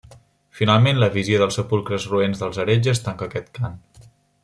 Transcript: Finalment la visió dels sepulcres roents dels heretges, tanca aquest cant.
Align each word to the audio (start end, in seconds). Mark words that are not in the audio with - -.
Finalment 0.59 1.01
la 1.03 1.09
visió 1.17 1.41
dels 1.43 1.59
sepulcres 1.61 2.07
roents 2.15 2.41
dels 2.45 2.61
heretges, 2.65 3.03
tanca 3.11 3.29
aquest 3.33 3.53
cant. 3.61 3.79